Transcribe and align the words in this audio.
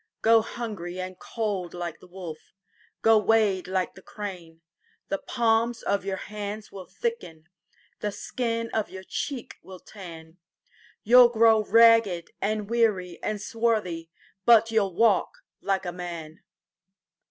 Go 0.23 0.41
hungry 0.41 0.99
and 0.99 1.19
cold 1.19 1.75
like 1.75 1.99
the 1.99 2.07
wolf, 2.07 2.55
Go 3.03 3.19
wade 3.19 3.67
like 3.67 3.93
the 3.93 4.01
crane:The 4.01 5.19
palms 5.19 5.83
of 5.83 6.03
your 6.03 6.17
hands 6.17 6.71
will 6.71 6.87
thicken, 6.87 7.47
The 7.99 8.11
skin 8.11 8.71
of 8.73 8.89
your 8.89 9.03
cheek 9.03 9.57
will 9.61 9.77
tan, 9.79 10.37
You 11.03 11.19
'll 11.21 11.29
grow 11.29 11.61
ragged 11.61 12.31
and 12.41 12.67
weary 12.67 13.19
and 13.21 13.39
swarthy, 13.39 14.09
But 14.43 14.71
you 14.71 14.81
'll 14.81 14.95
walk 14.95 15.43
like 15.61 15.85
a 15.85 15.91
man! 15.93 16.41